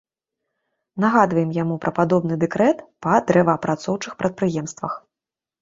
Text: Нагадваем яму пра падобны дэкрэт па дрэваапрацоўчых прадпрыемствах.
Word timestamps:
Нагадваем 1.03 1.51
яму 1.57 1.75
пра 1.83 1.91
падобны 1.99 2.37
дэкрэт 2.45 2.77
па 3.07 3.21
дрэваапрацоўчых 3.33 4.13
прадпрыемствах. 4.23 4.93